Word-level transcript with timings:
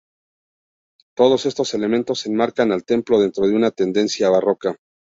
Todos 1.15 1.45
estos 1.45 1.75
elementos 1.75 2.25
enmarcan 2.25 2.71
al 2.71 2.83
templo 2.83 3.19
dentro 3.19 3.45
de 3.45 3.55
una 3.55 3.69
tendencia 3.69 4.31
barroca. 4.31 4.75